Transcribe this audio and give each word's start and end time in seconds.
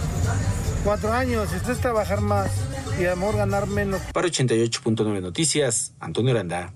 cuatro 0.85 1.13
años. 1.13 1.53
Esto 1.53 1.73
es 1.73 1.81
trabajar 1.81 2.21
más 2.21 2.51
y 3.01 3.07
amor 3.07 3.37
ganar 3.37 3.67
menos. 3.67 4.03
Para 4.13 4.29
88.9 4.29 5.21
Noticias, 5.21 5.95
Antonio 5.99 6.33
Aranda. 6.33 6.75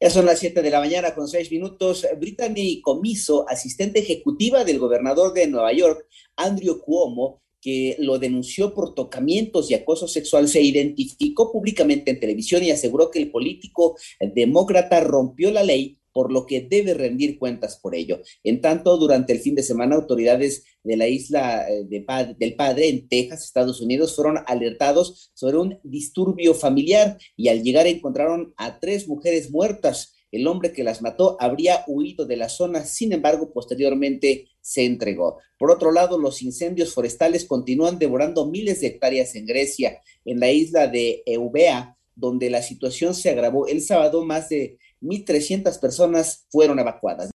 Ya 0.00 0.10
son 0.10 0.26
las 0.26 0.38
7 0.38 0.62
de 0.62 0.70
la 0.70 0.78
mañana 0.78 1.12
con 1.14 1.26
6 1.26 1.50
minutos. 1.50 2.06
Brittany 2.18 2.80
Comiso, 2.80 3.48
asistente 3.48 3.98
ejecutiva 3.98 4.64
del 4.64 4.78
gobernador 4.78 5.34
de 5.34 5.48
Nueva 5.48 5.72
York, 5.72 6.06
Andrew 6.36 6.78
Cuomo, 6.78 7.42
que 7.60 7.96
lo 7.98 8.20
denunció 8.20 8.72
por 8.72 8.94
tocamientos 8.94 9.68
y 9.70 9.74
acoso 9.74 10.06
sexual, 10.06 10.48
se 10.48 10.62
identificó 10.62 11.50
públicamente 11.50 12.12
en 12.12 12.20
televisión 12.20 12.62
y 12.62 12.70
aseguró 12.70 13.10
que 13.10 13.18
el 13.18 13.32
político 13.32 13.96
demócrata 14.20 15.00
rompió 15.00 15.50
la 15.50 15.64
ley 15.64 15.98
por 16.18 16.32
lo 16.32 16.46
que 16.46 16.62
debe 16.62 16.94
rendir 16.94 17.38
cuentas 17.38 17.78
por 17.80 17.94
ello. 17.94 18.20
En 18.42 18.60
tanto, 18.60 18.96
durante 18.96 19.32
el 19.32 19.38
fin 19.38 19.54
de 19.54 19.62
semana, 19.62 19.94
autoridades 19.94 20.64
de 20.82 20.96
la 20.96 21.06
isla 21.06 21.70
eh, 21.70 21.84
de 21.84 22.04
del 22.36 22.56
Padre 22.56 22.88
en 22.88 23.06
Texas, 23.06 23.44
Estados 23.44 23.80
Unidos, 23.80 24.16
fueron 24.16 24.38
alertados 24.48 25.30
sobre 25.32 25.58
un 25.58 25.78
disturbio 25.84 26.54
familiar 26.54 27.18
y 27.36 27.46
al 27.46 27.62
llegar 27.62 27.86
encontraron 27.86 28.52
a 28.56 28.80
tres 28.80 29.06
mujeres 29.06 29.52
muertas. 29.52 30.16
El 30.32 30.48
hombre 30.48 30.72
que 30.72 30.82
las 30.82 31.02
mató 31.02 31.36
habría 31.38 31.84
huido 31.86 32.26
de 32.26 32.36
la 32.36 32.48
zona, 32.48 32.84
sin 32.84 33.12
embargo, 33.12 33.52
posteriormente 33.52 34.48
se 34.60 34.86
entregó. 34.86 35.38
Por 35.56 35.70
otro 35.70 35.92
lado, 35.92 36.18
los 36.18 36.42
incendios 36.42 36.94
forestales 36.94 37.44
continúan 37.44 38.00
devorando 38.00 38.44
miles 38.44 38.80
de 38.80 38.88
hectáreas 38.88 39.36
en 39.36 39.46
Grecia, 39.46 40.02
en 40.24 40.40
la 40.40 40.50
isla 40.50 40.88
de 40.88 41.22
Eubea, 41.26 41.96
donde 42.16 42.50
la 42.50 42.62
situación 42.62 43.14
se 43.14 43.30
agravó 43.30 43.68
el 43.68 43.80
sábado, 43.80 44.24
más 44.24 44.48
de 44.48 44.78
1.300 45.00 45.78
personas 45.80 46.46
fueron 46.50 46.78
evacuadas. 46.78 47.26